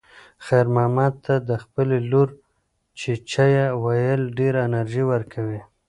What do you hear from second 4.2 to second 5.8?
ډېره انرژي ورکوي.